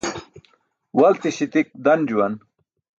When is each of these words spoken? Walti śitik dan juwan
Walti 0.99 1.29
śitik 1.37 1.67
dan 1.85 1.99
juwan 2.09 2.33